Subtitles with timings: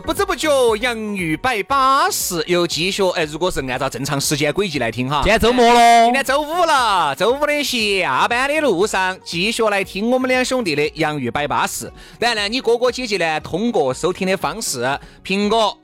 [0.00, 11.92] 不知不觉洋芋摆巴士又继续哎，如果是按照正常时间轨迹来听哈，今天周末喽，今天周五了，周五的下班的路上继续来听我们两兄弟的洋芋摆巴士。
[12.18, 14.86] 当然呢，你哥哥姐姐呢，通过收听的方式，
[15.24, 15.76] 苹果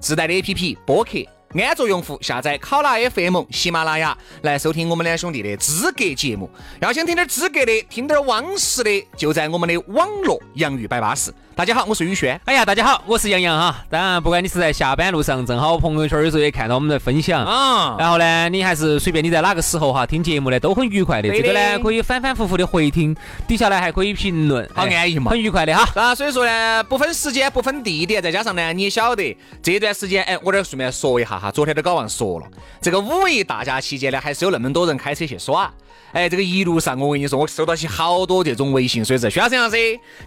[0.00, 1.18] 自带的 APP 播客。
[1.54, 6.48] 安卓用户下载考拉 FM、喜马拉雅来收听我们两兄弟的资格节目。
[6.80, 11.30] 要想听点资格的，听点往事的，就在我们的网络洋芋摆巴士。
[11.54, 12.40] 大家好，我是宇轩。
[12.46, 13.84] 哎呀，大家好，我是杨洋哈。
[13.90, 17.94] 当然，不管你是在下班路上，正好朋友圈有时候也看到我们在分享啊。
[17.98, 21.28] 然后呢，你还是随便你在哪个时候哈听节目呢，都很愉快的。
[21.28, 23.14] 这个呢，可以反反复复的回听，
[23.46, 25.86] 底下呢还可以评论，好安逸嘛，很愉快的哈。
[25.94, 32.46] 啊，所以说呢，不分时间，不分地点，再加上呢，你也晓得这段时间，哎，我这顺便说一下哈，昨天都搞忘说了，
[32.80, 35.70] 这个五一大假期间呢，还是有那么多人开车去耍。
[36.12, 39.76] 哎，这个一路上我跟你说，我收到起好多这种微信，所以说徐老师、杨老师，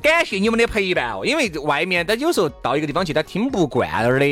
[0.01, 1.21] 感谢你们的陪伴哦。
[1.23, 4.25] 因为外面他有时候到一个地方去，他听不惯那儿的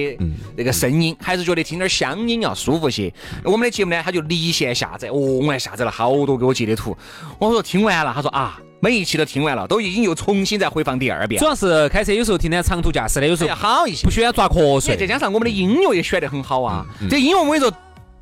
[0.57, 3.13] 那个声音，还是觉得听点乡音要舒服些。
[3.43, 6.97] 我们的节目呢，他就离线下载，哦，我还下载了好多给我截的图。
[7.37, 11.39] 我说听完了，他说啊，每一期都听完了，都已经又重新再回放第二遍。
[11.39, 14.97] 主要是开车有时候听点长途驾驶的，有时候好一些，不喜欢抓瞌睡。
[14.97, 17.71] 再加上我们的音乐也选得很好啊，这音乐我跟你说，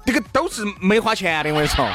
[0.06, 1.88] 这个都是没花钱的，我跟你说。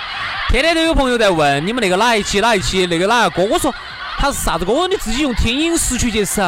[0.50, 3.74] 天天都有朋友在问你们那个哪一期哪一期那个哪个歌，我说
[4.16, 6.42] 他是啥子歌，你自己用听音识曲去搜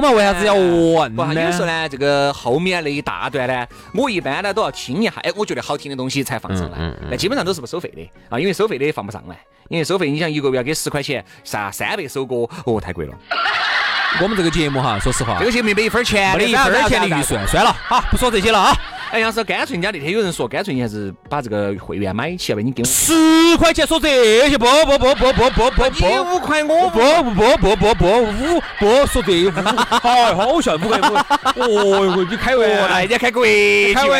[0.00, 1.34] 嘛，为啥子要问呢？
[1.34, 6.78] 有时候呢，这个后面那一大段呢，我一般呢都要听一下，哎，我觉得好听的东西才放上来，
[7.10, 9.36] 那基本上都是不收费的啊，因为收费的放不上来，
[9.68, 13.14] 因为收费你想一个月要给十块钱，啥三百首歌，哦，太贵了。
[14.20, 18.76] 我们这个节目哈，说实话，这个节目没一分钱，没一分钱的预算，算了，好，不说这些了啊。
[19.12, 23.12] 哎，杨师，干脆人家那天有人说，干脆你还是把这个会员买起，要不你给我十
[23.56, 27.00] 块钱说这些，不不不不不不不，你五块我不
[27.34, 29.52] 不不不不五不说这五，
[30.02, 31.14] 哎，好笑五块五，
[31.56, 34.16] 哦哟，你开玩笑，人家开国开国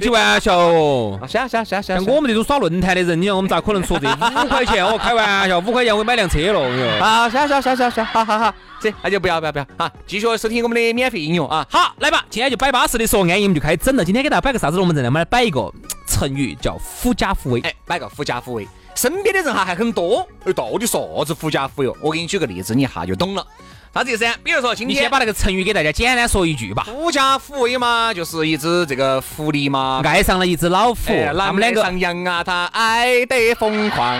[0.00, 4.82] 际玩笑哦，行行行行，像我们这种耍论坛的人，你看我们咋可能说这五块钱？
[4.82, 8.54] 哦，开玩笑，五块钱我买辆车了，好，行行行行行，好好好。
[8.80, 11.66] 这那就不要不要不要啊，继续收听我们的免费音乐啊！
[11.70, 14.04] 好，来吧，今天就摆巴适的说安逸，我们就开始整了。
[14.04, 15.08] 今天给大家摆个啥子龙门阵呢？
[15.08, 15.70] 我们来摆一个
[16.06, 17.60] 成语，叫“狐假虎威”。
[17.62, 20.26] 哎，摆个“狐假虎威”，身边的人哈还很多。
[20.44, 21.92] 哎，到底啥子“狐假虎威”？
[22.00, 23.46] 我给你举个例子，你一下就懂了。
[23.92, 24.24] 啥子意思？
[24.42, 26.84] 比如说，今天你先把那个成语给大家简单说一句吧。
[26.88, 30.96] “狐假虎威”嘛，就是一只这个狐狸嘛，爱上了一只老虎，
[31.36, 34.18] 他们两个上羊啊，他爱得疯狂。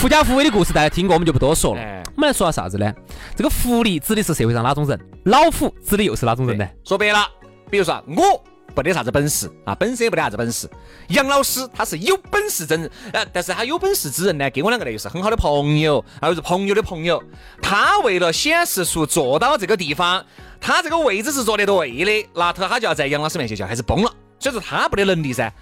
[0.00, 1.80] 狐假虎威的故事大家听过，我们就不多说了。
[2.16, 2.90] 我们来说下啥子呢？
[3.36, 4.98] 这个狐狸指的是社会上哪种人？
[5.24, 6.66] 老虎指的又是哪种人呢？
[6.86, 7.18] 说白了，
[7.70, 8.42] 比如说我
[8.74, 10.66] 不得啥子本事啊，本身也不得啥子本事。
[11.08, 17.22] 杨老师他是有本事之人，呃，但是他有本事之人呢，跟我两个呢又是很好的朋友，又是朋友的朋友。
[17.60, 20.24] 他为了显示出坐到这个地方，
[20.62, 24.10] 他这个位置是坐得对的，那他他就要在杨老师面前就要开始崩了。
[24.38, 25.52] 所以说他不得能力噻。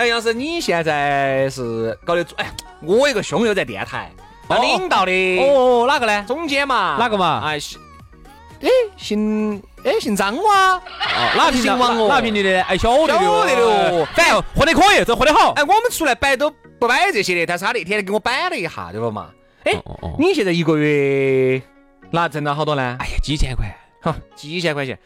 [0.00, 2.26] 哎，杨老师，你现在是搞的？
[2.36, 2.50] 哎，
[2.80, 4.10] 我有个兄友在电台，
[4.62, 5.12] 领导的。
[5.40, 6.24] 哦，哪个呢？
[6.26, 6.96] 总监嘛。
[6.98, 7.42] 哪个嘛？
[7.44, 7.58] 哎，
[8.62, 10.76] 哎，姓哎姓张哇？
[10.76, 10.80] 哦，
[11.36, 12.08] 哪个 姓王哦？
[12.08, 12.62] 哪评你的？
[12.62, 13.12] 哎，晓得的。
[13.12, 14.08] 晓得的哦。
[14.14, 15.50] 反正混得可以，这混得好。
[15.52, 19.28] 哎，我们出来摆都不摆这些的，但是他那天给我摆了一下，对不嘛？
[19.64, 19.74] 哎，
[20.18, 21.60] 你现在一个月
[22.10, 22.96] 拿挣到好多呢？
[23.00, 23.66] 哎呀，几千块，
[24.00, 24.98] 哈，几千块钱。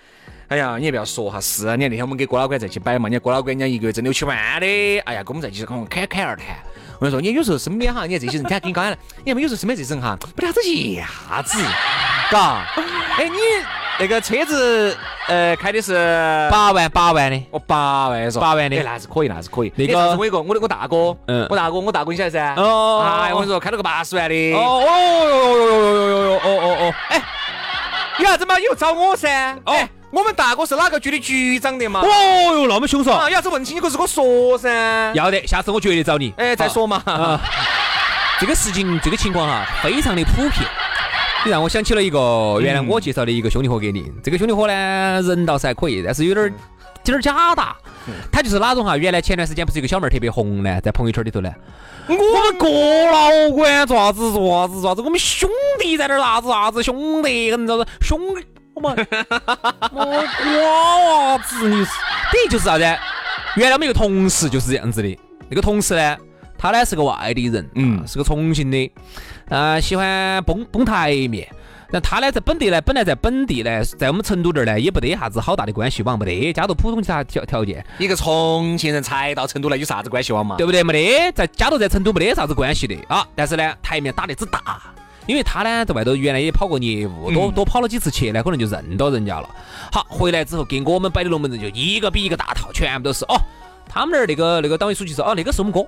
[0.49, 4.67] 哎呀，你也不要说哈，是啊，你看那天我们给郭老倌在一起摆嘛，你看郭老倌人家一个月挣六七万的，
[5.07, 6.47] 哎呀，跟我们在一起侃侃侃而谈。
[7.01, 11.59] 我跟你说，你有时候身边哈，你看这些人，看跟你刚才，你看有时候身边这些人哈，不得啥子架子，
[12.31, 12.67] 嘎。
[13.17, 13.37] 哎，你
[13.99, 14.97] 那个车子，
[15.29, 15.95] 呃，开的是
[16.51, 18.49] 八万八万的，哦，八万是吧？
[18.49, 19.73] 八万的，那还是可以，那还是可以。
[19.77, 22.55] 那个我一个，我的我大哥，嗯，我大哥，我大哥你晓得噻？
[22.57, 23.01] 哦。
[23.03, 24.53] 哎，我跟你说，开了个八十万的。
[24.55, 26.95] 哦哦哟哟哟哟哟哟哦哦哦。
[27.09, 27.23] 哎，
[28.19, 28.59] 有啥子嘛？
[28.61, 29.57] 以后找我噻。
[29.67, 29.77] 哦。
[30.15, 32.01] 我们大哥是哪个局的局长的嘛？
[32.01, 32.07] 哦
[32.55, 33.29] 哟，那么凶爽！
[33.29, 35.13] 要是问清，你可是给我说噻。
[35.13, 36.33] 要得，下次我绝对找你。
[36.37, 37.03] 哎，再说嘛。
[38.39, 40.53] 这个事情，这个情况哈，非常的普遍。
[41.45, 44.09] 你让我想起了一个原来我介绍的一个兄弟伙给你。
[44.23, 46.55] 这个兄弟伙呢，人倒是还可以，但是有点儿有
[47.07, 47.75] 点儿假大。
[48.31, 48.97] 他就是哪种哈？
[48.97, 51.51] 原来前段时间不是一个小妹儿特别红呢，在朋友圈里头呢。
[52.07, 52.69] 我们哥
[53.11, 55.03] 老倌做啥子做啥子做啥子？
[55.03, 55.51] 我们兄
[55.81, 58.21] 弟在那儿啥子啥子兄弟，跟啥子兄
[58.75, 59.07] 我们
[59.93, 60.05] 我
[60.43, 62.85] 瓜娃子，你等于就是啥子？
[63.57, 65.19] 原来我们一个同事就是这样子的。
[65.49, 66.17] 那个同事呢，
[66.59, 68.91] 他呢是个外地人，嗯，是个重庆的，
[69.49, 71.49] 啊，喜欢崩崩台面。
[71.91, 77.87] 那他呢，在本地呢，本来在本地呢，在我们成都这儿呢，也不得啥子好大的关系网，没得，家头普通啥条条件。
[77.99, 80.57] 一个重庆人才到成都来，有啥子关系网嘛？
[80.57, 80.83] 对不对？
[80.83, 83.25] 没得，在家头在成都没得啥子关系的啊。
[83.37, 84.83] 但是呢，台面打得之大，
[85.27, 89.49] 因为他呢在外头原来也跑过业务，多多跑了几次去呢，可能就认到人家了。
[89.93, 93.37] 好，回来之后给我们摆的龙门阵就一个比一个大套，全部都是哦。
[93.89, 95.81] 他们那儿那个那个党委书记说哦，那个是我们哥，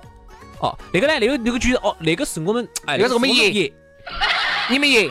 [0.59, 3.71] 哦，那个呢，那个那个局哦，那个是我们哎，那个是我们爷，
[4.69, 5.09] 你们爷。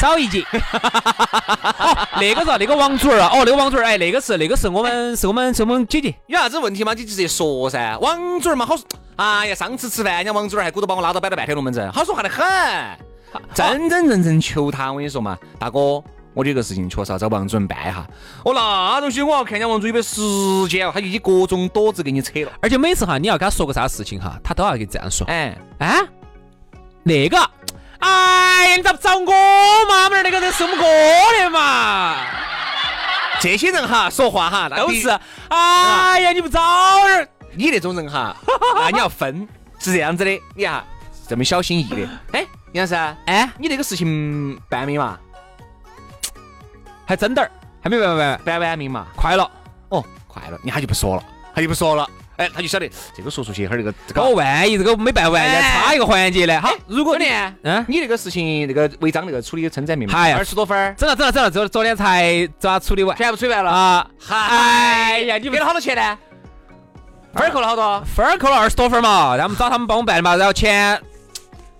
[0.00, 0.42] 少一节，
[2.18, 6.92] 那个是那个王主任啊，哦，那个王主任，哎，那个是那个是我们是我们是我们姐姐，有啥子问题嘛？
[6.94, 7.96] 你直接说噻。
[8.00, 8.84] 王主任嘛，好说。
[9.16, 13.11] 哎呀，上次吃饭，人家王主任还鼓捣把我拉到摆了半天龙门阵，好说话的很。
[13.54, 16.02] 真真正正求他，我跟你说嘛，大哥，
[16.34, 18.06] 我这个事情确实要找王主任办一下。
[18.44, 22.52] 哦，那东西我要看见王主任有没有时间哦，他就以各种躲子给你扯了。
[22.60, 25.26] 而且每次哈，你要跟他说个啥事情哈，他都要给这样说。
[25.26, 26.00] 哎哎，
[27.02, 27.38] 那个。
[27.98, 30.04] 哎呀，你咋不找我嘛？
[30.04, 30.84] 我们那个人是我们哥
[31.38, 32.16] 的嘛。
[33.40, 35.08] 这些人哈，说话哈都是。
[35.48, 36.60] 哎呀，你不早
[37.06, 38.36] 点，你那种人哈，
[38.74, 39.46] 那你要分，
[39.78, 40.30] 是这样子的。
[40.56, 40.82] 你看，
[41.28, 42.08] 这么小心翼翼的。
[42.32, 42.94] 哎，杨老师，
[43.26, 45.18] 哎，你那个事情办没嘛？
[47.04, 47.50] 还真点儿，
[47.82, 49.06] 还没办完，办完没嘛？
[49.14, 49.50] 快了，
[49.90, 51.22] 哦，快了，你他就不说了，
[51.54, 52.08] 他就不说了。
[52.38, 56.58] 哎，他就晓得这个说出去，哈儿这个这个，哦，万一这个没办完，要差一个环节呢。
[56.62, 57.26] 好，如果你，
[57.62, 60.06] 嗯，你那个事情那个违章那个处理称赞没？
[60.06, 63.14] 嗨，二十多分儿，整了整了整了，昨昨天才咋处理完？
[63.18, 64.10] 全部处理完了啊！
[64.30, 66.18] 哎呀，你给了好多钱呢？
[67.34, 68.02] 分儿扣了好多？
[68.16, 70.98] 分儿扣了二十多分嘛，让我们找他们帮我办的嘛，然后钱。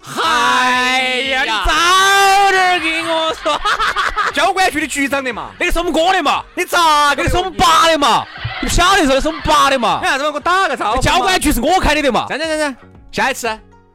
[0.05, 3.61] 哎呀，你早点给我说，
[4.35, 7.23] 交管局的局长的嘛，那个是我们哥的嘛，你咋个？
[7.23, 8.25] 那是我们爸的嘛，
[8.61, 10.01] 你不晓得说那是我们爸的嘛？
[10.03, 10.31] 你啥子嘛？
[10.31, 11.01] 给我打个招呼。
[11.01, 12.27] 交管局是我开的的嘛？
[12.29, 12.77] 行行行行，
[13.13, 13.49] 下一次，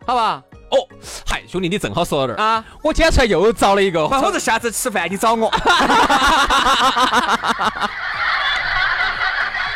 [0.06, 0.42] 好吧？
[0.70, 0.78] 哦，
[1.30, 5.50] 嗨，兄弟，你正好说到这儿啊，我今天出来又找了一个，或者下次吃饭你找我，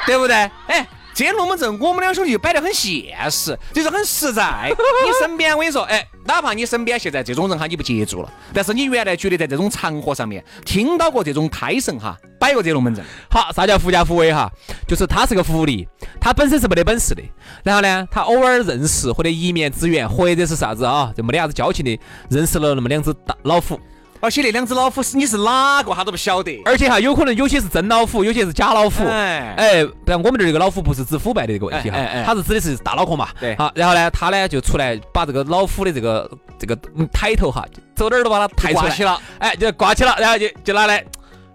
[0.06, 0.50] 对不对？
[0.68, 0.88] 哎。
[1.14, 4.72] 这龙门阵，我们两兄弟就摆得很现实，就是很实在。
[5.06, 13.04] 你身边，我跟你说，哎，哪怕你身边现在这种人哈，你不接触了，但是你原来觉得在这种场合上面听到过这种胎神哈，摆过这龙门阵。
[13.30, 14.50] 好，啥叫狐假虎威哈？
[14.88, 15.86] 就是他是个狐狸，
[16.20, 17.22] 他本身是没得本事的，
[17.64, 22.00] 然后呢，他偶尔认识或者一面之缘，或者是啥子啊，就没得啥子交情的，
[22.30, 23.80] 认识了那么两只大老虎。
[24.22, 26.62] 而且那两只老虎是你是哪个，他都不晓得。
[26.64, 29.04] 而且哈，有可能有些是真老虎，有些是假老虎。
[29.06, 33.30] 哎，哎，不然我们这儿这个老虎不是指腐败的这个问题哈，它是指的是大脑壳嘛。
[33.40, 33.56] 对。
[33.58, 36.30] 好，然后呢，他呢就出来把这个老虎的这个
[36.60, 36.78] 这个
[37.12, 37.66] 抬头哈，
[37.96, 39.20] 走哪儿都把它抬挂起了。
[39.40, 41.04] 哎，就挂起了，然后就就拿来。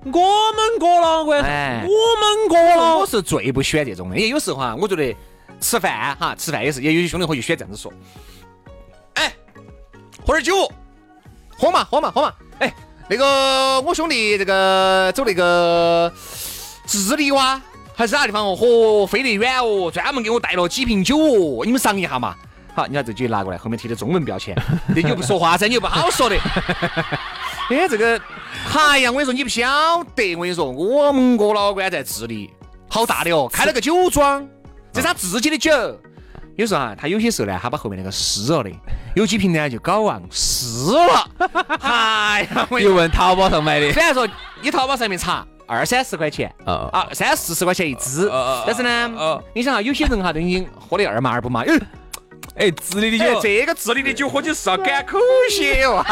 [0.03, 2.99] 我们哥了，我我们哥了。
[2.99, 5.15] 我是最不喜欢这种的，因为有时候哈，我觉得
[5.61, 7.93] 吃饭哈，吃饭也是，也有些兄弟伙就喜欢这样子说。
[9.15, 9.33] 哎，
[10.27, 10.71] 喝点酒，
[11.59, 12.33] 喝嘛，喝嘛，喝嘛。
[12.59, 12.73] 哎，
[13.09, 16.13] 那个我兄弟这个走那个
[16.87, 17.61] 智利哇，
[17.95, 18.57] 还是哪地方哦？
[18.59, 22.35] 嚯，飞得远哦，专门给我带了几瓶酒哦，你们尝一下嘛。
[22.75, 24.55] 好，你看这酒拿过来，后面贴的中文标签，
[24.95, 26.37] 你就不说话噻，你又不好说的。
[27.71, 28.21] 哎，这个，
[28.75, 32.51] 哎呀，我跟你说，你不晓得，我跟你说，我们哥老倌在智利，
[32.89, 34.47] 好大的哦，开了个酒庄，
[34.93, 35.71] 这是他自己的酒。
[36.57, 38.71] 有时候啊，他有些时候呢，他把后面那个撕了的，
[39.15, 41.31] 有几瓶呢就搞忘撕了。
[41.81, 44.27] 哎呀，我又问淘宝上买的，虽然说
[44.63, 48.31] 你淘宝上面查二三十块钱，啊，三四十块钱一支，
[48.67, 51.63] 但是呢，你想哈，有些人哈都已经喝的二麻二不麻，
[52.57, 55.19] 哎，智利的酒，这个智利的酒喝起是要赶口
[55.51, 56.03] 些哦，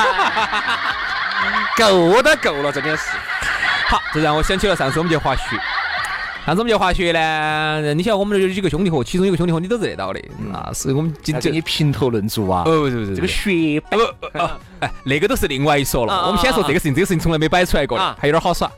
[1.79, 3.05] 够都够了，真的是。
[3.87, 5.43] 好，这让我想起了上次我们去滑雪。
[6.45, 10.21] 上次我们去滑雪呢，你晓得我们这有几个兄弟伙，其中有个兄弟伙你都认得到的，
[10.53, 12.65] 那是我们今天你评头论足啊。
[12.67, 13.97] 哦，不是不是，这个雪不
[14.81, 16.27] 哎，那个都是另外一说了。
[16.27, 18.71] 我们先说这个事情，这个事情从来没摆出来过的，还有点好耍。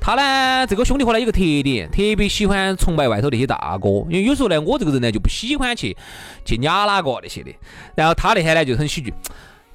[0.00, 5.96] 他呢，这个兄弟伙呢有个特点，特别喜欢崇拜外头那些大哥，因为有时候呢，我这个人呢就不喜欢去
[6.44, 7.52] 去压哪个那些的。
[7.96, 9.12] 然后他那天呢就很喜剧。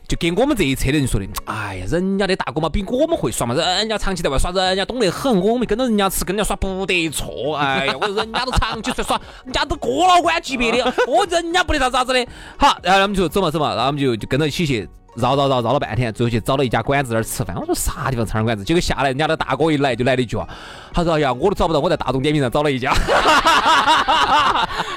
[0.08, 7.56] 就给我们这一车的人说的，哎呀，人家的大哥嘛比我们会耍嘛，人家长期在外耍，人家懂得很，我们跟着人家吃，跟人家耍不得错。
[7.56, 12.28] 哎呀，我人家都长期在耍，人家都过老关级别的，我人家不得啥子啥子的。
[12.58, 17.56] 好，然后他们就走嘛走嘛，然后我们就就跟着一起去绕绕绕绕了半天，最后去找了一家馆子那儿吃饭。
[17.56, 18.64] 我说啥地方吃馆子？
[18.64, 20.48] 结果下来，人家的大哥一来就来了一句话，
[20.94, 22.94] 他说：“哎呀，我都找不到，我在大众点评上找了一家。”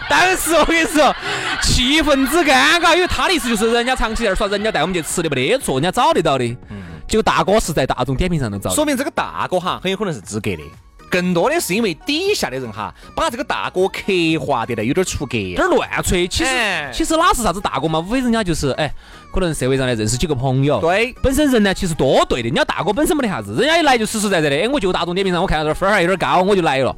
[0.09, 1.15] 当时我跟你说，
[1.63, 6.45] 气氛之尴尬，因为他的意思就是人家长期在那儿耍，人家带我们去吃的没得错，人家找得到的。
[6.69, 6.83] 嗯。
[7.07, 10.63] 结果大哥是在大众点评上能找，说明这个大哥哈很有可能是资格的。
[11.11, 14.03] 更多的是因为底下的人哈，把这个大哥刻
[14.41, 16.27] 画的呢有点出格，有点乱吹。
[16.27, 16.51] 其实
[16.93, 18.93] 其实哪是啥子大哥嘛，无非人家就是哎，
[19.33, 20.81] 可能社会上呢认识几个朋友。
[20.81, 24.57] 对，本身人呢其实多对的，人家大哥本身没得啥子，人家一来就实实在在的。
[24.57, 26.95] 哎，我就大众点评上我看到这分儿还有点高，我就来了。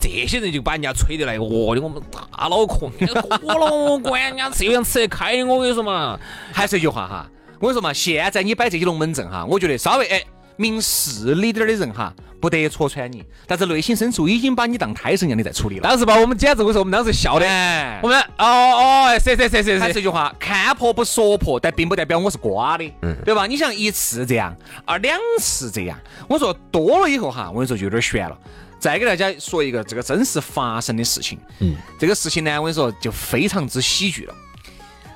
[0.00, 2.90] 这些人就把人家吹的来，哦的我们大脑壳，
[3.42, 6.18] 我了管人家这样吃得开，我跟你说嘛，
[6.52, 7.30] 还是一句话哈，
[7.60, 10.22] 我跟你说嘛，现在你摆这些龙门阵哈，我觉得稍微哎。
[10.56, 15.88] 明事理点的人哈，不得戳穿你，但是内心深处已经把你当胎神一样的在处理了。
[15.88, 17.46] 当时把我们简直，我说我们当时笑的，
[18.02, 23.46] 我们哦哦，是是是是，还是这句话，看破不说破，但并不代表我是瓜的，嗯对吧？
[23.46, 24.52] 你像一次这样，
[24.84, 25.96] 啊两次这样，
[26.28, 28.36] 我说多了以后哈，我跟你说就有点悬了。
[28.80, 34.34] 再给大家说一个这个真实发生的事情，嗯，这个事情呢，我跟你说就非常之喜剧了。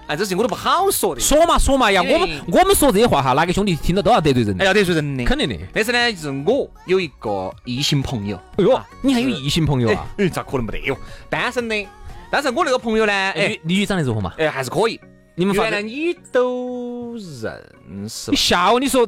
[0.06, 1.20] 哎，这事情我都不好说的。
[1.20, 4.56] 说嘛说嘛呀，我们我们说这些话哈，哪个兄弟听到都要得罪人。
[4.60, 5.56] 哎，要得罪人的，肯定的。
[5.72, 8.36] 但是呢，就是我有一个异性朋友。
[8.56, 10.06] 哎呦，你还有异性朋友啊？
[10.18, 10.96] 哎，咋可能没得哟？
[11.28, 11.86] 单身的。
[12.30, 14.32] 但是我那个朋友呢，哎，女长得如何嘛？
[14.38, 15.00] 哎，还是可以。
[15.38, 18.30] 你们原来你都认识？
[18.30, 18.80] 你吓我！
[18.80, 19.06] 你说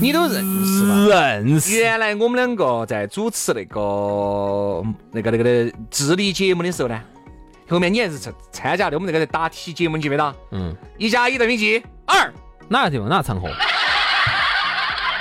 [0.00, 1.06] 你都认识吧？
[1.06, 1.78] 认识。
[1.78, 4.82] 原来我们两个在主持那个
[5.12, 7.00] 那个那个的智力节目的时候呢。
[7.68, 10.34] 后面你还是参参加的我们这个在答题节目，记不记得？
[10.50, 10.76] 嗯。
[10.98, 11.82] 一加一等于几？
[12.06, 12.32] 二。
[12.68, 13.08] 哪个 地方？
[13.08, 13.48] 哪个场合？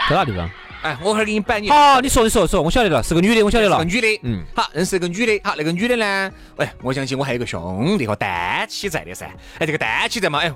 [0.10, 0.50] 在哪地方？
[0.82, 1.70] 哎，我会儿给你摆你。
[1.70, 3.78] 好，你说，你说，说，我晓得了，是个女的，我晓得了。
[3.78, 4.20] 个女的。
[4.24, 4.44] 嗯。
[4.56, 5.40] 好，认识一个女的。
[5.44, 6.32] 好，那个女的呢？
[6.58, 9.26] 哎，我相信我还有个兄弟和单妻在的噻。
[9.60, 10.40] 哎，这个单妻在嘛？
[10.40, 10.52] 哎，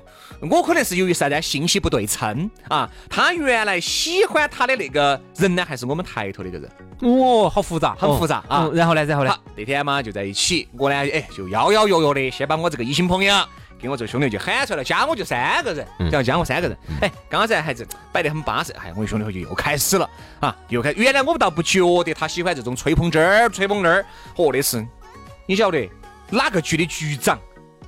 [0.49, 2.89] 我可能是由于啥子信息不对称啊？
[3.09, 6.69] 他原来喜欢他的那个人呢，还是我们台头那个人？
[7.01, 8.69] 哦，好复杂，很复杂啊！
[8.73, 9.29] 然后呢，然后呢？
[9.29, 13.35] 好那天嘛就在一起，我呢，哎，就邀邀约约的，先把我这个异性朋友
[13.81, 16.77] 跟我这个兄弟就喊出来了，加我就三个人，只要加我三个人。
[17.01, 20.91] 哎，刚刚才还是摆得很巴适，哎，我兄弟伙就又开始了啊，又开。
[20.93, 24.05] 原来我们倒不觉得他喜欢这种吹捧这儿吹捧那儿，
[24.35, 24.85] 嚯，那是
[25.45, 25.89] 你晓得
[26.29, 27.39] 哪个局的局长？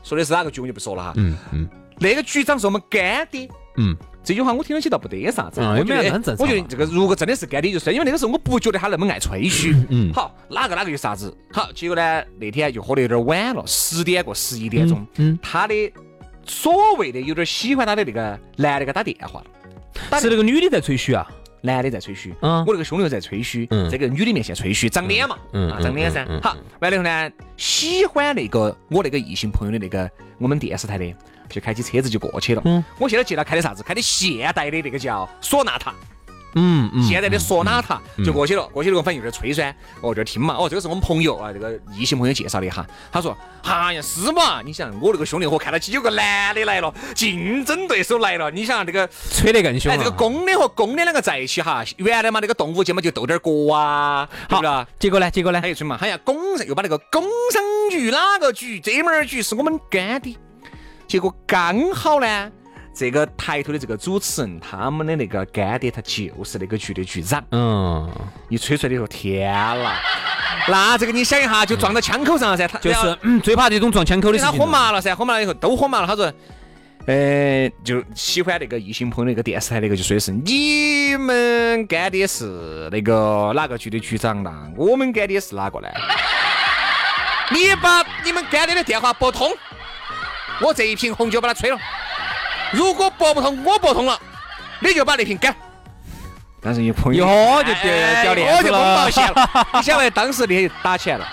[0.03, 1.13] 说的是哪个局我就不说了哈。
[1.15, 3.49] 嗯嗯，那个局长是我们干爹。
[3.77, 3.95] 嗯。
[4.27, 6.45] 这句话我听了起倒不得啥子，我觉得很正常。
[6.45, 9.73] 我觉得这个如果真的是干的就是，因为那个时候我不觉得他那么爱吹嘘。
[9.87, 10.11] 嗯。
[10.11, 11.33] 好，哪个哪个有啥子？
[11.53, 15.07] 好，结果呢，那天就喝得有点晚了，十点过十一点钟。
[15.15, 15.39] 嗯。
[15.41, 15.73] 他的
[16.45, 19.41] 所谓的有点喜欢他的那个男的给他打电话
[20.11, 21.25] 了，是那个女的在吹嘘啊？
[21.61, 22.35] 男的在吹嘘。
[22.41, 22.65] 嗯。
[22.65, 23.65] 我那个兄弟在吹嘘。
[23.71, 23.89] 嗯。
[23.89, 25.37] 这个女的面前吹嘘，长脸嘛。
[25.53, 25.71] 嗯。
[25.71, 26.27] 啊，长脸噻。
[26.43, 31.05] 好，完了以后呢，喜欢那个我那个异性朋友的那个我们电视台的。
[31.49, 32.61] 就开起车子就过去了。
[32.65, 33.83] 嗯，我现在记得开的啥子？
[33.83, 35.93] 开的现代的那个叫索纳塔。
[36.59, 38.65] 嗯嗯，现在的索纳塔就过去了。
[38.69, 39.75] 过去了，反正有点吹噻。
[40.01, 40.55] 哦，这儿听嘛。
[40.57, 42.83] 哦，这个是我们朋友啊，这个异性朋友介绍的哈。
[43.11, 44.61] 他说：“哎呀，是嘛？
[44.63, 48.49] 你想，我那个兄弟伙看到起有个男的来了，竞争对手来了。
[48.49, 49.91] 你想这个吹得更凶。
[49.91, 54.85] 哎，这个公的和公的两个在一起哈，原来嘛那个动物界嘛就斗点角啊，对不对？
[54.97, 55.29] 结果呢？
[55.29, 55.61] 结果呢？
[55.61, 55.99] 还有吹嘛？
[56.01, 57.21] 哎呀，工又把那个工
[57.53, 57.61] 商
[57.91, 58.79] 局哪个局？
[58.79, 60.35] 这门儿局是我们干的。
[61.07, 62.51] 结果刚好呢，
[62.93, 67.41] 这个抬头的这个主持人，他们的那个干爹，他就是那个局的局长。
[67.51, 68.11] 嗯，
[68.49, 69.49] 一吹出来的说天
[69.79, 70.01] 啦，
[70.67, 72.67] 那这个你想一下，就撞到枪口上了噻。
[72.67, 74.51] 他就是嗯，最怕这种撞枪口的事情。
[74.51, 76.07] 他喝麻了噻，喝麻了以后都喝麻了。
[76.07, 76.33] 他说，
[77.05, 84.69] 呃，就喜欢那个异性朋友那个电视台那个，就说的是你们干爹是那个哪个局的局长啦？
[84.75, 85.87] 我们干爹是哪个呢？
[87.49, 89.49] 你把你们干爹的电话拨通。
[90.61, 91.77] 我这一瓶红酒把它吹了，
[92.71, 94.19] 如果拨不通，我拨通了，
[94.79, 95.55] 你就把那瓶干。
[96.59, 97.71] 但是一碰一喝就
[98.23, 99.67] 掉脸了，就崩保险了。
[99.75, 101.27] 你晓得当时你打起来了，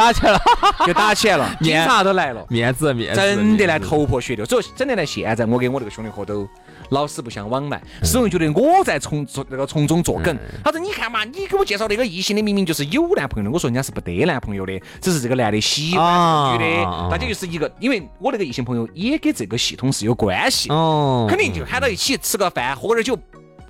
[0.00, 0.40] 打起来了，
[0.86, 4.44] 就打起来了， 警察都来了，面子面子，真的来头破血流。
[4.46, 6.48] 所以整的来现在，我跟我那个兄弟伙都。
[6.90, 10.36] 老死不相往来，始终觉得我在从那个从中作梗。
[10.64, 23.16] 他说：“你看嘛，你给我介绍那个异性的，明明就是有男朋友的。”我说：“人家是不得男朋友的，只是这个男的喜欢女的。”大家就是一个，因为我那个异性朋友也跟这个系统是有关系，哦，肯定就喊到一起吃个饭，喝点酒，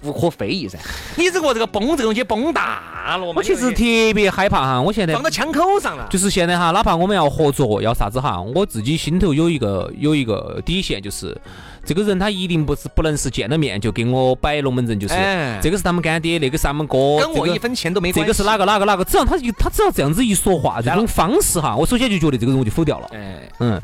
[0.02, 0.78] 无可非议噻。
[1.16, 3.32] 你这个这个崩这个东西崩大了嘛？
[3.36, 6.06] 我其实特别害怕哈，我现在放到枪口上了。
[6.10, 11.36] 就是现在哈，哪怕我们要合作要啥子哈，我自己心头有一个有一个底线，就是。
[11.82, 15.14] 这个人他一定不是不能是见了面就给我摆龙门阵，就是
[15.62, 18.20] 这个是他们干爹，那个是他们哥，跟我一分钱都没关系。
[18.20, 19.04] 这个是哪个哪个哪个？
[19.04, 23.08] 只要他一他只要这样子一说话，这种方式哈，我首先就觉得这个人我就否掉了。
[23.12, 23.80] 哎，嗯，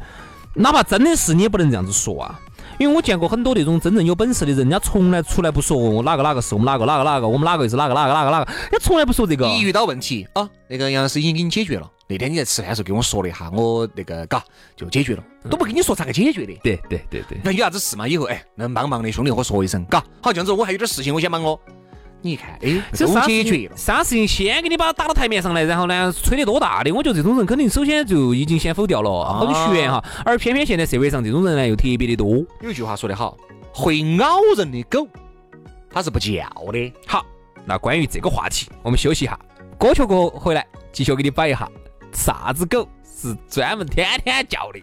[0.52, 2.38] 哪怕真的是你也不能这样子说啊。
[2.78, 9.48] 因为我见过很多那种真正有本事的人，人家从来出来不说哪个哪个是我们哪个哪个哪个，我们哪个又是哪个哪个哪个哪个，人家从来不说这个。
[9.48, 11.90] 一遇到问题啊，那个杨老师已经给你解决了。
[12.08, 14.42] 那天你在吃饭时候跟我说了一下，我那个嘎
[14.76, 16.52] 就解决了，都不跟你说咋个解决的。
[16.62, 18.06] 对对对对，那有啥子事嘛？
[18.06, 21.58] 以后哎，能帮忙的兄弟伙说一声，嘎好这样子，我还有点事情，我先忙哦。
[22.22, 23.76] 你一看，哎，都解决了。
[23.76, 26.92] 啥事情先给你把它打到台面上来，然后呢，吹得多大的？
[26.92, 30.02] 我觉得这种人肯定首先就已经先否掉了，很悬哈。
[30.24, 32.44] 而偏偏现在社会上这种人呢又特别的多。
[32.62, 33.36] 有一句话说得好，
[33.72, 35.06] 会咬人的狗，
[35.90, 36.32] 它是不叫
[36.72, 36.92] 的。
[37.06, 37.24] 好，
[37.64, 39.38] 那关于这个话题，我们休息一下，
[39.78, 41.68] 歌曲过回来继续给你摆一下。
[42.12, 44.80] 啥子狗是专门天天叫的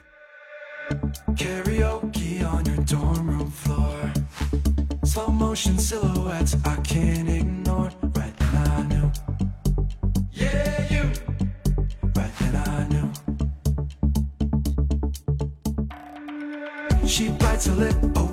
[1.35, 3.92] ？Karaoke on your dorm room floor.
[5.53, 7.91] Motion silhouettes I can't ignore.
[8.01, 9.11] Right then I knew.
[10.31, 11.03] Yeah, you.
[12.15, 13.07] Right then I knew.
[17.07, 17.95] She bites her lip.
[18.15, 18.32] Oh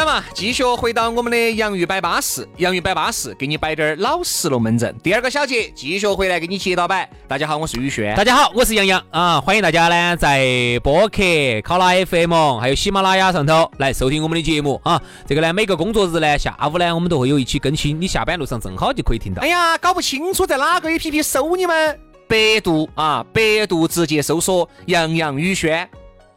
[0.00, 4.96] 来嘛，继续回到我们的洋芋摆巴士，洋芋摆巴士，给你摆点老实龙门阵。
[5.02, 7.06] 第二个小节继续回来给你接到摆。
[7.28, 8.16] 大家好，我是宇轩。
[8.16, 9.38] 大家好，我是杨洋啊！
[9.38, 11.20] 欢迎大家呢在播客、
[11.62, 14.98] 考拉 FM 还有喜马拉雅上头来收听我们的节目啊。
[15.26, 19.42] 这个呢，每个工作日呢下午呢，我们都会有一期更新，你下班路上正好就可以听到。
[19.42, 22.00] 哎呀，搞不清楚在哪个 APP 搜你们？
[22.26, 25.86] 百度啊，百度直接搜索“杨洋宇轩”，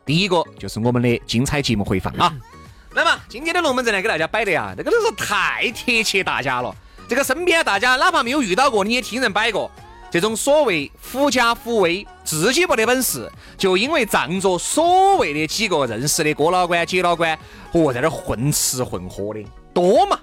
[0.06, 2.30] 第一个就是我们的精彩节目回放啊。
[2.96, 6.74] 那么今天的龙门阵呢，给大家摆的呀，这个都是太贴切大家了。
[7.08, 9.70] 这个身边大家哪怕没有遇到过，你也听人摆过。
[10.12, 13.28] 这种所谓狐假虎威，自己没得本事，
[13.58, 17.36] 就因为仗着所谓的几个认识的哥老倌、姐老倌，
[17.72, 20.20] 哦，在那混吃混喝的多嘛。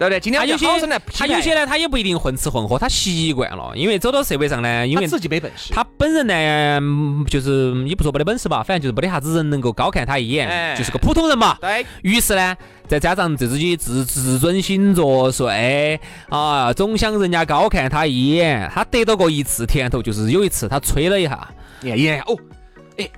[0.00, 0.18] 对不对？
[0.18, 0.66] 今天他有些
[1.12, 6.34] 他有些呢，他也不一定混吃混喝，他习惯了，因为走到社会上呢，因为自己没本事，他本人呢，
[6.80, 11.58] 嗯就是也不说没得本事吧，反正就是没得啥子人能够高看他一眼，哎就是个普通人嘛。
[11.60, 12.56] 对，于是呢，
[12.88, 18.70] 再加上自己自自尊心作祟啊，总想人家高看他一眼。
[18.74, 21.46] 他得到过一次甜头，就是有一次他吹了一下，
[21.82, 22.36] 你看，你看，哦，
[22.96, 23.10] 哎，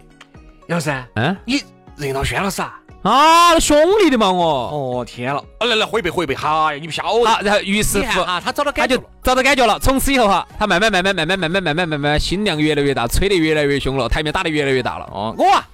[0.66, 1.62] 杨老师，嗯你
[1.96, 2.80] 认到轩老师啊？
[3.02, 4.44] 啊，兄弟的嘛我。
[4.44, 7.24] 哦天了，来来来回背回背，哈呀，你不晓得。
[7.24, 8.96] 好，然后于是乎啊，他找到感觉。
[9.22, 9.78] 找到感觉了。
[9.78, 15.04] 从此以后哈，他慢慢慢慢慢慢慢慢慢慢慢慢心量越来越大，吹得越来越凶了，台面打得越来越大了。
[15.12, 15.68] 哦，我啊，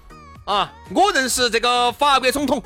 [0.46, 2.62] 啊，我认识这个法国总统，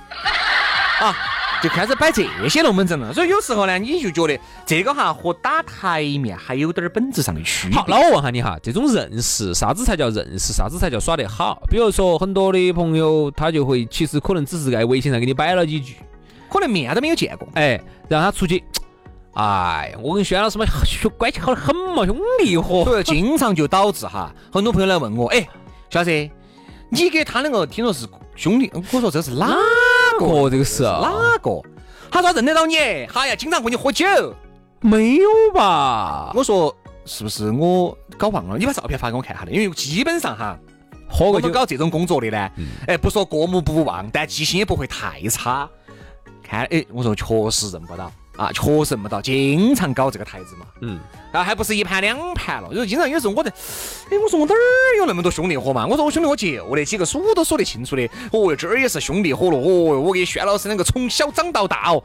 [1.01, 1.16] 啊，
[1.62, 3.14] 就开始摆这些龙门阵了。
[3.14, 7.79] 所以有时候呢，你就觉得这个哈和打台面还有点儿本质上的区别。
[7.79, 10.53] 好，那我问下你哈，这种认识，啥子才叫认识？
[10.53, 11.62] 啥子才叫耍得好？
[11.70, 15.94] 比如说很多的朋友，他就会其实可能只是在微信上给你摆了几句，
[16.51, 17.46] 可能面都没有见过。
[17.55, 18.62] 哎，让他出去，
[19.35, 20.66] 哎，我跟轩老师嘛，
[21.16, 22.85] 关系好得很嘛，兄弟伙。
[22.85, 25.48] 所以经常就导致哈，很多朋友来问我，哎，
[25.90, 26.11] 小子，
[26.90, 29.57] 你给他两个听说是兄弟，我说这是哪
[30.18, 30.27] 个？
[30.27, 31.61] 哦，这个是啊哪个？
[32.11, 32.77] 他说认得到你，
[33.12, 34.07] 他呀，经常和你喝酒。
[34.81, 36.33] 没有吧？
[36.35, 38.59] 我说是不是我搞忘了？
[38.59, 40.59] 你把照片发给我看下的，因为基本上哈，
[41.09, 42.51] 我喝过酒搞这种工作的呢，
[42.87, 45.68] 哎，不说过目不忘，但记性也不会太差。
[46.42, 50.66] 看，哎，我说确实认不到啊，确实认不到，经常搞这个台子嘛。
[50.81, 50.99] 嗯，
[51.33, 52.68] 啊，还不是一盘两盘了。
[52.73, 53.51] 就是经常有时候我在，
[54.11, 54.59] 哎，我说我哪儿
[54.99, 55.87] 有那么多兄弟伙嘛？
[55.87, 58.05] 我说我兄弟伙就那几个，数都数得清楚的。
[58.33, 59.59] 哦哟，这儿也是兄弟伙了。
[59.59, 62.03] 哦，我跟轩老师两个从小长到大哦，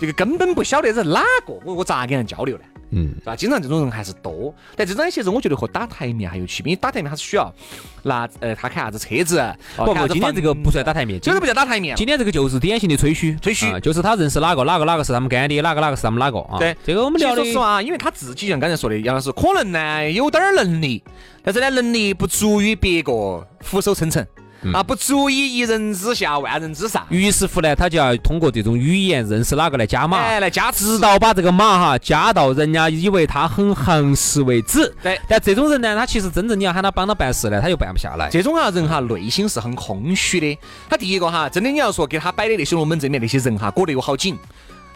[0.00, 2.64] 这个根本不晓得是哪个，我我咋跟人交流呢？
[2.92, 3.36] 嗯，是吧？
[3.36, 6.72] 经常这种人还是多，但这种其实我觉得和打台面还有区别。
[6.72, 7.54] 因为打台面他是需要
[8.02, 11.94] 拿呃，他看啥子车子，不不，今天这个不算打台面，这个不叫打台面。
[11.94, 16.58] 今天这个就是典型的吹嘘，吹嘘啊就是他认识哪个哪个哪个是他们干爹，哪个哪个是他们哪个啊？
[16.58, 21.04] 对这个我们聊的说实话，因为他自己像刚才说的，杨老师可能呢有点儿能力，
[21.44, 24.26] 但是呢能力不足以别个俯首称臣。
[24.74, 27.06] 啊，不足以一人之下万人之上。
[27.08, 34.94] 于是乎呢，他就要通过这种语言认识哪个来加码，哎，来加直到把这个码哈加到人家以为他很行实为止。
[35.02, 38.28] 对但这种人呢，他其实真正你要喊他帮他办事呢，他又办不下来。
[38.28, 40.58] 这种啊人哈内心是很空虚的。
[40.88, 44.38] 他第一个哈，真的你要说给他摆的那些龙门阵里面那些人哈，裹得有好紧。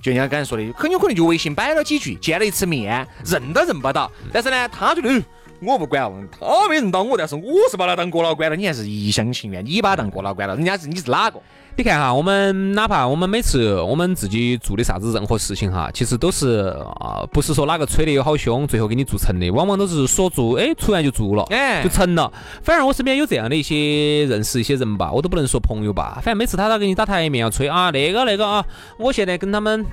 [0.03, 4.13] 就人家刚才说的，很有可能就微信摆了几句，见了一次面，认都认不到。
[4.31, 5.23] 但是呢，他觉得。
[5.65, 11.41] 嗯我不管，他没认到我，但是我是把他当哥老倌了，你还是一厢情愿，你把他当哥老倌了，人家是你是哪个？
[11.77, 22.31] 你看哈，我们哪怕我们每次我们自己做的啥子任何事情哈，其实都是啊，不是说哪个吹得有好凶，最后给你做成的，往往都是说做，哎，突然就做了，哎就成了。
[22.63, 28.65] 反而我身边有这样的一些认识一些人吧，我都不能说朋友吧，反正每次他都给你打台面要吹啊，那个那个啊，
[28.99, 29.87] 我现在跟他们。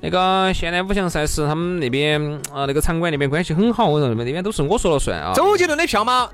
[0.00, 2.22] 那个现在五强赛事，他们那边
[2.54, 5.32] 啊，那个场馆那边关系很好，我说那边都是我说了算啊。
[5.34, 6.28] 周杰伦的票嘛，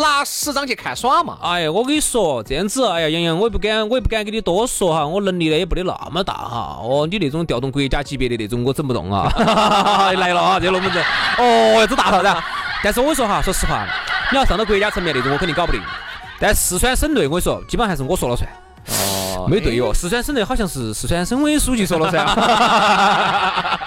[0.00, 1.36] 拿十张去看耍嘛。
[1.42, 6.78] 哎呀，我跟你说这样子，哎呀，杨洋，我也不敢，我也不敢跟你多说哈，我能力呢也不得那么大哈。
[6.82, 9.30] 哦，你那种调动国家级别的那种，我整不动啊。
[10.16, 11.02] 来了啊，这龙门阵，
[11.36, 12.42] 哦，这大套的。
[12.82, 13.86] 但是我说哈，说实话，
[14.32, 15.82] 你要上到国家层面那种，我肯定搞不定。
[16.38, 18.48] 但四川省内，我跟你说，基本上还是我说了算。
[18.88, 22.26] 哦没对哟，四川省内好像是四川省委书记说了算。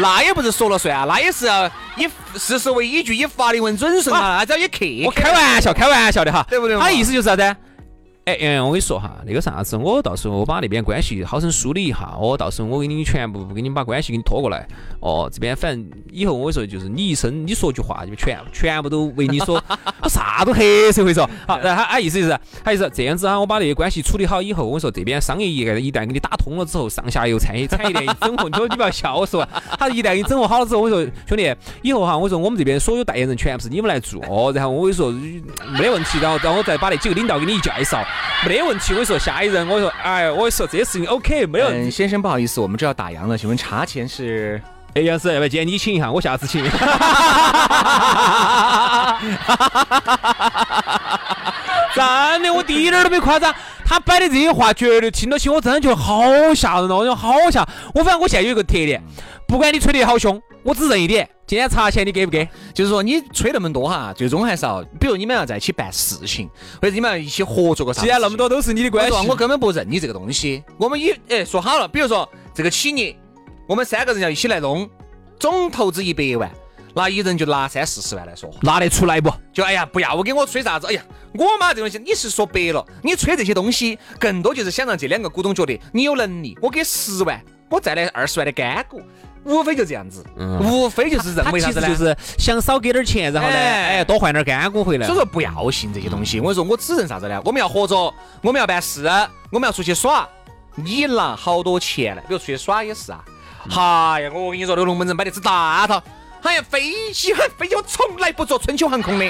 [0.00, 1.66] 那也不是说了算啊，那也是要
[1.96, 4.86] 以事实为依据，以法律为准绳啊，那叫你客。
[5.06, 7.56] 我开玩笑，开玩笑的哈，对不对嘛他意思就是啥子？
[8.28, 14.68] 哎，杨洋，我跟你说哈，那个啥子，我到时候我把那边关系好生梳理一下，我，到时候我给你全部给你把关系给你拖过来，
[15.00, 19.54] 哦，这边反正以后我跟你说，就是你一生你说句话，就全全部都为你说，
[20.04, 21.26] 我啥都黑社会说。
[21.46, 29.24] 好，然后他他意思就是，他意思这样子哈，我把那些关系处理好以后，我跟你说这边商业一旦一旦给你打通了之后，上下游产业产业链一整合， 你说你不要笑我。
[29.24, 29.46] 说，
[29.78, 35.10] 他一旦给你整合好了之后，我说兄弟，以后哈，我说我们这边所有代言人全部是你们来做，哦然后我跟你说
[35.72, 38.02] 没得问题，然后然后我再把那几个领导给你一介绍，
[38.46, 38.92] 没得问题。
[38.92, 44.60] 我跟你说下一任，我说哎，我跟你说这些事情 OK 没有嗯，先生不好意思，我们这要打烊了，请问茶钱是？
[44.94, 46.64] 哎，杨师，要不然今天你请一下，我下次请。
[51.94, 53.54] 真的，我第一点儿都没夸张。
[53.88, 56.22] 他摆的这些话，绝对听得起，我真的觉得好
[56.54, 57.66] 吓人哦，我觉得好吓。
[57.94, 59.02] 我反正我现在有一个特点，
[59.46, 62.46] 不管你吹得好凶，我只认一点，今天茶钱你给不给？
[62.74, 66.50] 就是说你吹那么多哈，最终还是要，比如你们要在一起办事情，
[66.82, 68.02] 或者你们要一起合作个啥。
[68.02, 70.62] 既然那么多都是你的关系，我我根本不认你这个东西。
[70.76, 73.16] 我们一哎说好了，比如说这个企业，
[73.66, 74.86] 我们三个人要一起来弄，
[75.40, 76.50] 总投资一百万。
[76.98, 79.32] 那一人就拿三四十万来说话，拿得出来不？
[79.52, 89.00] 就哎呀，不要给我吹啥子，哎呀，我嘛这东西，你是说白了，你吹这些东西，更多就是想让这两个股东觉得你有能力，我给十万，我再来二十万的干股，
[89.44, 91.86] 无非就这样子，无非就是认为啥子呢？
[91.86, 95.06] 就是想少给点钱，然后呢，哎，多换点干股回来。
[95.06, 96.40] 所以说不要信这些东西。
[96.40, 97.40] 我跟你说，我只认啥子呢？
[97.44, 99.06] 我们要合作，我们要办事，
[99.52, 100.28] 我们要出去耍，
[100.74, 103.24] 你拿好多钱来，比如出去耍也是啊。
[103.70, 106.02] 嗨呀，我跟你说，那个龙门阵摆的是大套。
[106.42, 109.24] 哎呀，飞机还飞机，我从来不坐春秋航空的。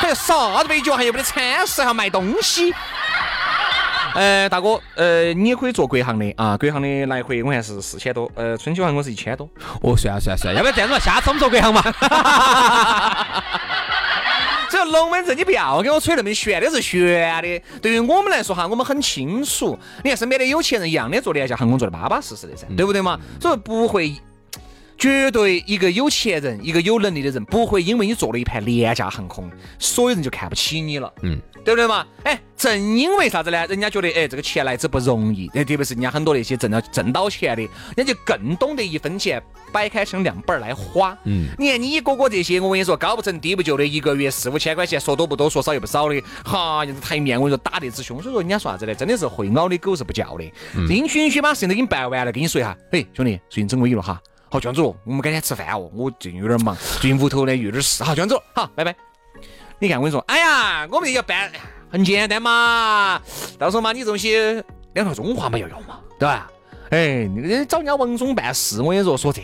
[0.00, 2.74] 哎呀，啥子飞机还有没得餐食，还要卖东西。
[4.14, 9.48] 呃，大哥，呃，你也可以坐国航的啊，国航的来回我看是四千多，呃，春秋航空是一千多。
[9.82, 10.98] 哦，算了算了算了，要不然这样子？
[10.98, 11.84] 下次我们坐国航嘛。
[14.68, 17.62] 这龙门阵你不要给我吹那么玄，那是玄的。
[17.80, 19.78] 对于我们来说哈，我们很清楚。
[20.02, 23.18] 你看身边的有钱人一样的坐廉价航空，坐的巴巴适适的噻，对不对嘛？
[23.40, 24.14] 所以不会。
[25.00, 32.06] 绝对一个有钱人，一个有能力的人，不会因为你坐了一盘廉价航空，所有人就看不起你了，嗯，对不对嘛？
[32.22, 33.66] 哎，正因为啥子呢？
[33.66, 37.62] 人家觉得，哎，这个钱来之不容易，哎，特别是人家很多那些挣了挣到钱的，
[37.96, 48.94] 人家就更懂得一分钱摆开成两半来花，嗯，你看你一个个这些，我跟你说，高不成低不就的，一个月四五千块钱，说多不多，说少又不少的，哈，就是台面，我跟你说打得之凶，所以说人家说啥子呢？
[48.94, 50.44] 真的是会咬的狗是不叫的，
[50.90, 54.20] 允许允许把事情都给你办完了，跟你说一下，嘿，兄弟，最近整个一了哈。
[54.52, 55.88] 好，娟子，我们改天吃饭哦。
[55.94, 58.02] 我最近有点忙，最近屋头呢有点事。
[58.02, 58.92] 好，娟子，好，拜拜。
[59.78, 61.52] 你看，我跟你说，哎呀，我们要办，
[61.88, 63.22] 很简单嘛。
[63.60, 64.34] 到时候嘛，你这东西
[64.94, 66.50] 两套中华嘛要用嘛，对吧？
[66.90, 69.40] 哎，那个找人家王总办事，我跟你说，说这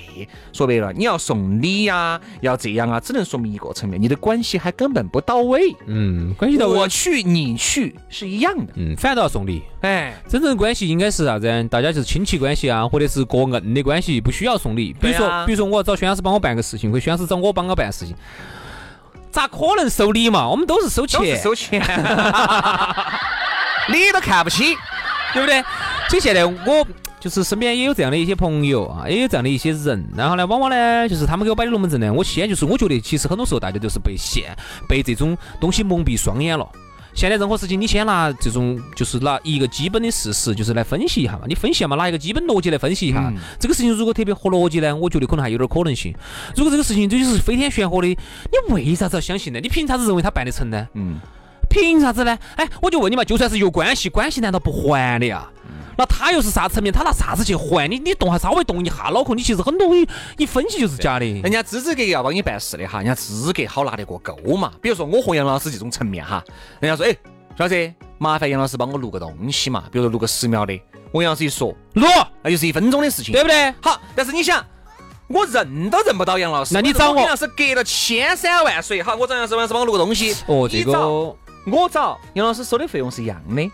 [0.52, 5.72] 说白了，你要送礼呀，要这样啊，只能说明一个层面，你的关系还根本不到位。
[5.86, 8.72] 嗯，关系到位，我去你去是一样的。
[8.74, 9.62] 嗯，反倒要送礼。
[9.82, 11.46] 哎，真正的关系应该是啥子？
[11.70, 14.92] 大家就是亲戚关系啊，或者是过硬的关系，不需要送礼。
[15.00, 18.16] 比如说，比如说我要找宣老师帮我办个事情，或者宣老师找我帮我办事情，
[19.30, 20.48] 咋可能收礼嘛？
[20.48, 21.80] 我们都是收钱，收钱，
[23.88, 24.74] 礼都看不起，
[25.32, 25.62] 对不对？
[26.08, 26.84] 所以现在我。
[27.26, 34.56] 就是身边也有这样的一些朋友啊，也有这样的一些人，然后呢，往往呢，就是他们给我摆的龙门阵呢，我先就是我觉得，其实很多时候大家都是被现
[34.88, 36.64] 被这种东西蒙蔽双眼了。
[37.14, 41.40] 现在任何事情，你先拿这种就是拿一个基本的事实，就是来分析一下嘛。
[41.48, 43.32] 你分析嘛，拿一个基本逻辑来分析一下。
[43.58, 46.14] 这个事情如果特别合逻辑呢，我觉得可能还有点可能性。
[46.54, 49.58] 如果这个事情这就是飞天玄火的，你为啥子要相信呢？
[49.60, 50.86] 你凭啥子认为他办得成呢？
[50.92, 51.18] 嗯，
[51.80, 52.38] 凭啥子呢？
[52.56, 55.46] 哎，我就问你嘛，就算是有关系，关系难道不还的呀？
[55.98, 56.92] 那他又是啥层面？
[56.92, 57.98] 他拿啥子去还你？
[57.98, 61.26] 你动下稍微动一下脑壳，你其实很多东西一分析就是假的。
[61.26, 64.72] 人家资资格要帮你办事的哈，人家资格好拿得过钩嘛。
[64.80, 66.42] 比如说我和杨老师这种层面哈，
[66.80, 67.16] 人家说哎，
[67.56, 70.78] 小老师，麻烦杨老师帮我录个东西嘛，比如说录个十秒的。
[71.12, 72.06] 我杨老师一说录，
[72.42, 73.72] 那就是一分钟的事情，对不对？
[73.80, 74.62] 好，但是你想，
[75.28, 80.36] 我认都认不到杨老师，那你找我杨老师隔了千山万水，好，我找杨老师帮我录个东西。
[80.46, 80.92] 哦，这个
[81.66, 83.70] 我找杨老师收的费用是一样的。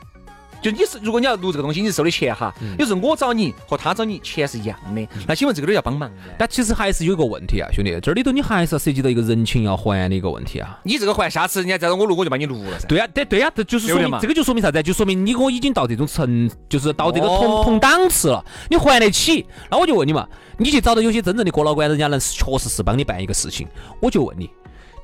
[0.63, 2.55] 就你是，如果你要录这个东西，你是收的钱哈。
[2.79, 6.09] 有时候我找你和他找你钱是一样的，那请问这个都要帮忙？
[6.39, 10.79] 但其实还是有一个问题啊，兄弟，这里头你还是要涉及到一个人情要还的一个问题啊。
[10.85, 12.87] 你这个还，下次人家再让我录，我就帮你录了噻。
[12.87, 14.81] 对呀，对对呀，这就是说明这个就说明啥子？
[14.85, 19.45] 就说明你跟我已经到这种层，就是到这个同同档次了，你还得起。
[19.69, 20.29] 那我就问你嘛，
[20.59, 23.67] 你去找到有些真正的哥老倌，人家能确实是帮你办一个事情，
[24.01, 24.49] 我就问你。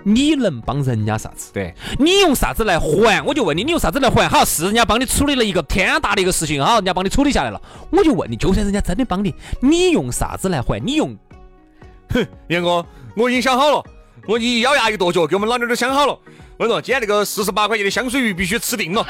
[0.09, 1.51] 你能帮人家啥子？
[1.53, 3.23] 对你用啥子来还？
[3.25, 4.29] 我就问你，你用啥子来还？
[4.29, 7.61] 好，是人家帮你处理了一个天大的一个事情，好，人家帮你处理下来了。
[7.90, 10.81] 我就问你，就算人家真的帮你，你用啥子来还？
[10.83, 11.16] 你用？
[12.11, 13.85] 哼，杨哥，我已经想好了，
[14.27, 16.18] 我一咬牙一跺脚，给我们老娘都想好了。
[16.59, 19.07] 我说，今天那个四十八块钱的香水鱼必须吃定了，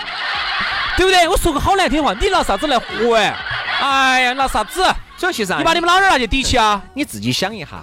[0.96, 1.28] 对不对？
[1.28, 3.34] 我说个好难听话，你拿啥子来还？
[3.80, 4.82] 哎呀，拿啥子？
[5.16, 6.82] 主要其实你把你们老娘拿去抵起啊？
[6.94, 7.82] 你自己想一下。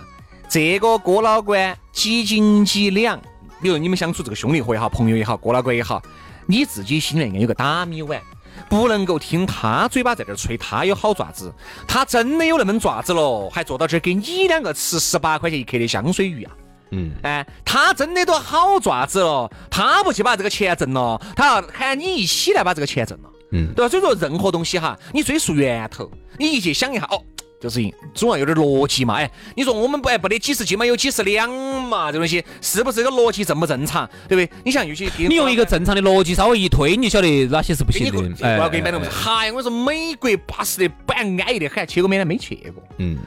[0.56, 3.20] 这个郭老倌几斤几两？
[3.62, 6.02] 比如你们相处这个兄弟伙也好，朋友也好，郭老倌也好，
[6.46, 8.22] 你自己心里应该有个打米碗，
[8.70, 11.54] 不能够听他嘴巴在这儿吹，他有好爪子，
[11.86, 16.54] 他真的有那么爪子了，还坐到这儿给你两个吃十八块钱一克的香水鱼啊？
[16.92, 23.90] 嗯，哎，他真的都好爪子了，他不去把这个钱挣了，他要喊你一起来把这个钱挣了，嗯，对吧？
[23.90, 27.22] 所以说任何东西哈，你追溯源头，你一去想一下哦。
[27.66, 27.82] 就是
[28.14, 34.58] 总要有点逻辑嘛，哎，你说我们不哎不得几十斤嘛，有几十两嘛，这东西是不是这个逻辑正不正常，对不对？
[34.64, 38.48] 你想有些你用一个正常的逻辑稍微一推，你就晓得哪些是不行的。
[38.56, 42.26] 我要给你买东西嗨，我说美国巴适的板安逸的很，去过没呢？
[42.26, 42.84] 没去过。
[43.00, 43.18] 嗯，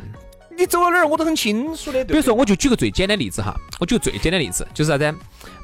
[0.57, 2.05] 你走到哪儿我都很清楚的。
[2.05, 5.13] 比如说，我就举个最简单的例子哈，我举个最简单的例子就是啥子？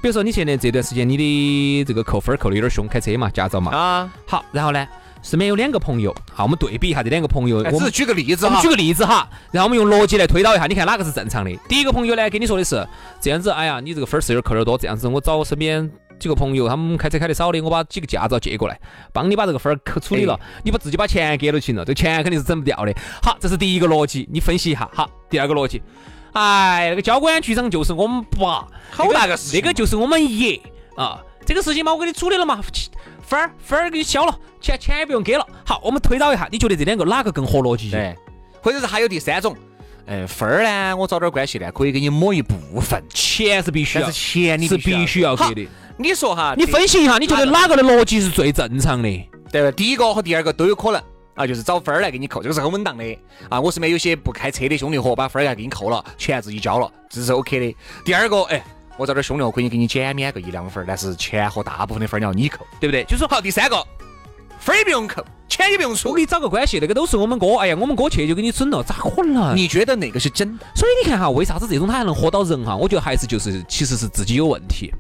[0.03, 3.71] 比如说你现在这段时间你的这个扣分扣的有点凶，开车嘛，驾照嘛。
[3.71, 4.13] 啊。
[4.27, 4.85] 好，然后呢？
[5.25, 7.57] 身边有两个朋友，好，我们对比一下这两个朋友。
[7.73, 11.51] 我们举个例子哈，举个例子哈，然后我们用逻辑来推导一下，你看哪个是正常的？
[11.67, 12.87] 第一个朋友呢，跟你说的是
[13.23, 18.79] 这样子，哎呀，你这个分儿是有点扣点多，这样子，我找我身边几个朋友，他们开车开的少的，我把几个驾照借过来，
[19.15, 22.93] 帮你把这个分儿扣处理了，你把自己把钱给了行了，这钱肯定是整不掉的。
[23.23, 24.87] 好，这是第一个逻辑，你分析一下。
[24.93, 25.83] 好，第二个逻辑，
[26.35, 30.61] 哎，那个交管局长就是我们爸，好大个事情，那个就是我们爷
[30.99, 31.19] 啊。
[31.47, 32.59] 这个事情嘛，我给你处理了嘛，
[33.27, 35.47] 分儿分儿给你消了，钱钱也不用给了。
[35.65, 37.91] 好，我们推导一下，你觉得这两个哪个更合逻辑？
[37.91, 38.15] 对，
[38.63, 39.57] 或者是还有第三种，
[40.07, 45.69] 嗯，分儿呢，我找点关系呢，可以给你抹一部分，钱是必须要，但是钱你是必须要给的。
[45.97, 49.31] 你说哈，你分析一下，你觉得哪个的逻辑是最正常的？
[49.51, 49.71] 对吧？
[49.71, 51.01] 第一个和第二个都有可能
[51.35, 53.61] 啊，就是找分儿来给你扣，这个是很稳当的啊。
[53.61, 57.77] 我身边有些不开车的兄弟伙，把分儿来给你扣了，钱自己交了，这是 OK 的。
[58.05, 58.65] 第二个，哎。
[58.97, 63.03] 我找点兄弟我可以给你减免个一两分，但是钱和大部分的分儿要你扣，对不对？
[63.05, 63.77] 就说好，第三个
[64.59, 67.57] 分儿也不用扣，钱也不用出，我给你找个关系，那个都是我们哥。
[67.57, 69.57] 哎呀，我们哥去就给你整了，咋可能？
[69.57, 70.65] 你觉得哪个是真的？
[70.75, 72.77] 所以你看哈，为啥子这种他还能活到人哈？
[72.77, 74.93] 我觉得还是就是其实是自己有问题，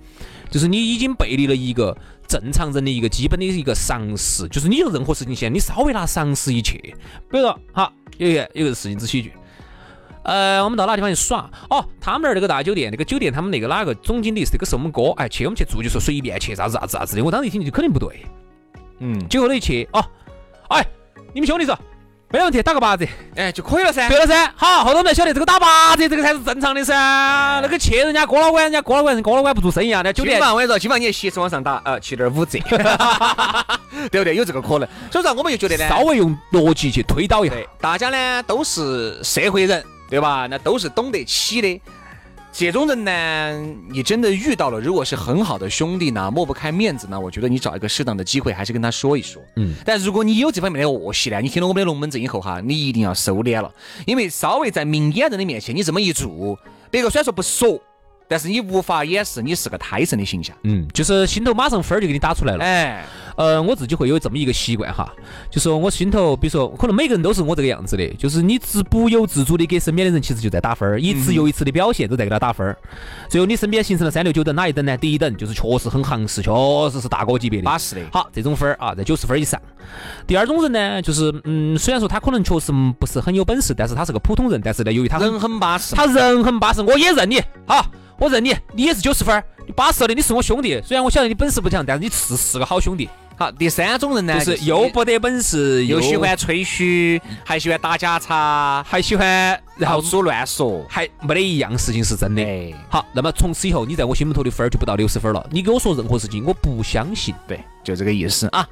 [0.50, 9.32] 就是你已经背离了一个正常人的一个基本的一个常识，就是你有任何事情先你稍微拿常识一切，比如说好，有一个有个事情只喜剧。
[10.24, 11.48] 呃，我们到哪个地方去耍？
[11.70, 17.22] 哦，他们那儿那个大酒店，那个酒店他们那个哪个总经理是这个是我们哥，哎，去我们去住就说随便去，啥子啥子啥子的。
[17.22, 18.24] 我当时一听就肯定不对，
[19.00, 20.04] 嗯，结果呢一去，哦，
[20.68, 20.84] 哎，
[21.32, 21.78] 你们兄弟说
[22.30, 23.06] 没问题，打个八折，
[23.36, 24.08] 哎，就可以了噻。
[24.08, 26.94] 对了噻，好，后头我们才晓得这个打八折这个才是正常的噻。
[27.60, 30.36] 那个去人家郭老倌，人家郭老倌人郭老倌不做生意啊，那酒店。
[30.36, 32.58] 今晚我跟你说，今晚你鞋子往上打，呃，七点五折，
[34.10, 34.34] 对不对？
[34.34, 34.88] 有这个可能。
[35.12, 39.84] 所以说，我们就觉得呢，稍微用逻辑去推导一下，大家呢都是社会人。
[40.08, 40.46] 对吧？
[40.46, 41.80] 那都是懂得起的。
[42.52, 49.42] 这种人呢，你真的遇到了，如果是很好的兄弟呢，抹不开面子呢，我觉得你找一个适当的机会，还是跟他说一说。
[49.56, 49.74] 嗯。
[49.84, 53.72] 但如果你有这方面的恶习呢，你听了我们的龙门阵以后哈，你一定要收敛了，
[54.06, 56.56] 因为稍微在明眼人的面前，你这么一做，
[56.92, 57.80] 别个虽然说不说。
[58.26, 63.04] 但是你无法掩饰你是个胎神的形象，嗯，就是心头马上分儿就给你打出来了，哎，
[63.36, 65.12] 呃，我自己会有这么一个习惯哈，
[65.50, 72.76] 就是我心头，比如说，可能每个人都是我这个样子的，就是你自不由自主的给身边的人其实就在打分儿，一次又一次的表现都在给他打分儿，
[73.28, 74.96] 最后你身边形成了三六九等，哪一等呢？
[74.96, 76.50] 第一等就是确实很行势，确
[76.90, 78.00] 实是大哥级别的，巴适的。
[78.12, 79.60] 好，这种分儿啊，在九十分以上。
[80.26, 87.84] 第二种人呢，就是嗯，虽然说他可能确实不是很有本事，但是他是个普通人，但是呢，由于他人很巴适，他人很巴适，我也认你，好。
[88.18, 90.80] 我认你，你也是九十分，你八十的，你是我兄弟。
[90.84, 93.08] 虽然我晓得你本事不强，但是你是是个好兄弟。
[93.36, 99.26] 好，第三种人呢，就是又不得本事，又喜欢吹嘘，还喜欢打假叉，还喜欢
[99.76, 102.44] 然后说乱说，还没得一样事情是真的。
[102.88, 105.44] 好，那么从此以后，你在我心目头的分儿就不到六十分了。
[105.50, 107.34] 你给我说任何事情，我不相信。
[107.48, 108.64] 对，就这个意思啊。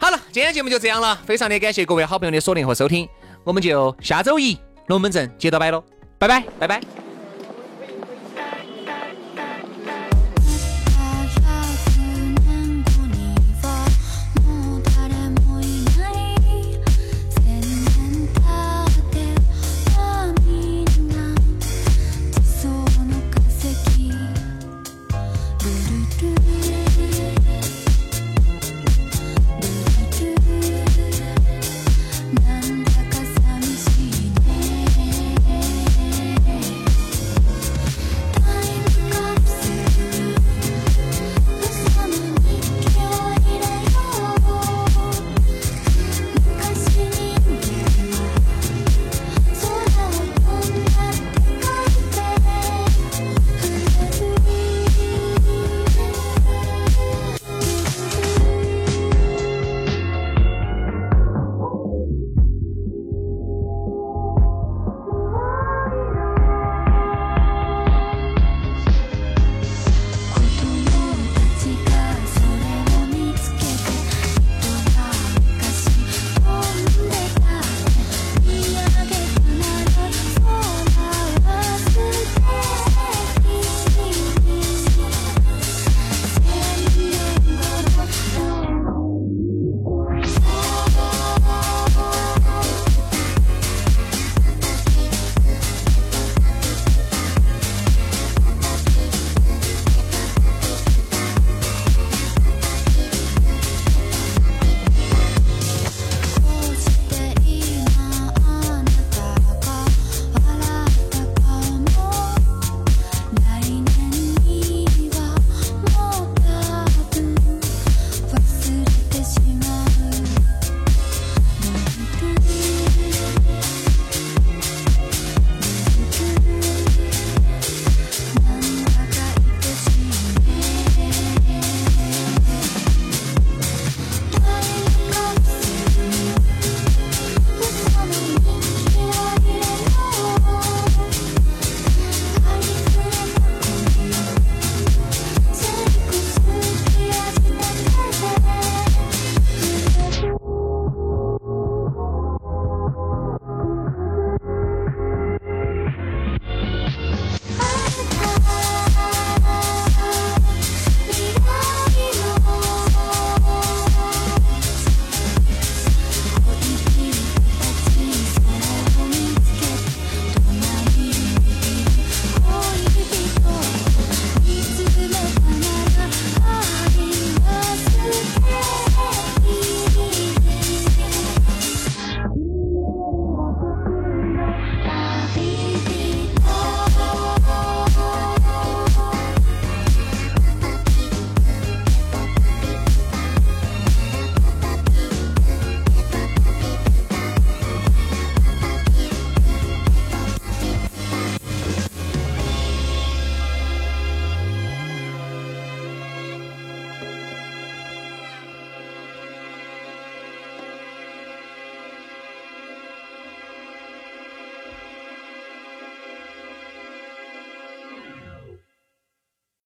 [0.00, 3.08] 好了，今天节目就这样了，非常的感谢各位好朋友的锁定和收听，
[3.44, 4.58] 我们就下周一
[4.88, 5.84] 龙门阵接着摆喽，
[6.18, 7.07] 拜拜，拜拜。